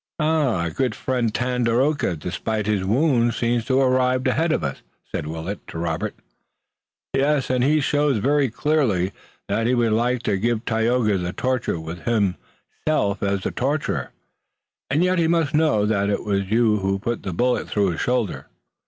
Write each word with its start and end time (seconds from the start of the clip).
"Our 0.17 0.71
good 0.71 0.95
friend, 0.95 1.31
Tandakora, 1.31 2.17
despite 2.17 2.65
his 2.65 2.83
wound 2.83 3.35
seems 3.35 3.65
to 3.65 3.77
have 3.77 3.87
arrived 3.89 4.27
ahead 4.27 4.51
of 4.51 4.63
us," 4.63 4.81
said 5.11 5.27
Willet 5.27 5.59
to 5.67 5.77
Robert. 5.77 6.15
"Yes, 7.13 7.51
and 7.51 7.63
he 7.63 7.81
shows 7.81 8.17
very 8.17 8.49
clearly 8.49 9.11
that 9.47 9.67
he 9.67 9.75
would 9.75 9.91
like 9.91 10.23
to 10.23 10.37
give 10.37 10.65
Tayoga 10.65 11.11
to 11.17 11.17
the 11.19 11.33
torture 11.33 11.79
with 11.79 12.05
himself 12.05 13.21
as 13.21 13.41
torturer, 13.55 14.09
and 14.89 15.03
yet 15.03 15.19
he 15.19 15.27
must 15.27 15.53
know 15.53 15.85
that 15.85 16.09
it 16.09 16.23
was 16.23 16.49
you 16.49 16.77
who 16.77 16.97
put 16.97 17.21
the 17.21 17.31
bullet 17.31 17.67
through 17.69 17.91
his 17.91 18.01
shoulder." 18.01 18.47